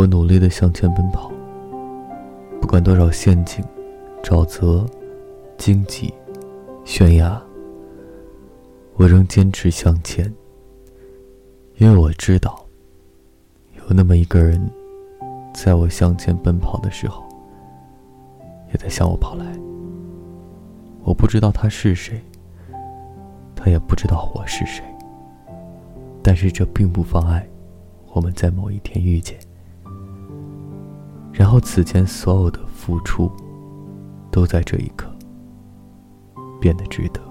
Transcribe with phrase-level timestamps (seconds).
[0.00, 1.30] 我努力的向前奔跑，
[2.58, 3.62] 不管多少陷阱、
[4.22, 4.86] 沼泽、
[5.58, 6.10] 荆棘、
[6.86, 7.38] 悬崖，
[8.94, 10.24] 我仍坚持向前。
[11.76, 12.64] 因为我知道，
[13.76, 14.58] 有那么一个人，
[15.52, 17.22] 在我向前奔跑的时候，
[18.72, 19.44] 也在向我跑来。
[21.02, 22.18] 我不知道他是谁，
[23.54, 24.82] 他也不知道我是谁，
[26.22, 27.46] 但是这并不妨碍
[28.14, 29.38] 我们在某一天遇见。
[31.32, 33.30] 然后，此前所有的付出，
[34.30, 35.10] 都在这一刻
[36.60, 37.29] 变得值得。